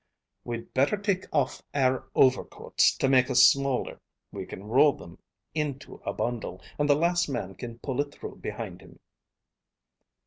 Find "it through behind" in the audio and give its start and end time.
8.01-8.81